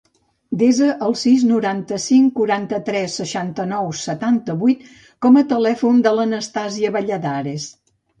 [0.59, 4.87] Desa el sis, noranta-cinc, quaranta-tres, seixanta-nou, setanta-vuit
[5.27, 7.69] com a telèfon de l'Anastàsia Valladares.